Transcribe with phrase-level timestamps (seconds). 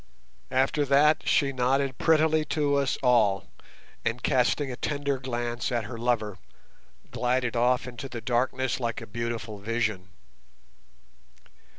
[0.49, 3.45] After that she nodded prettily to us all,
[4.03, 6.39] and casting a tender glance at her lover,
[7.11, 10.09] glided off into the darkness like a beautiful vision.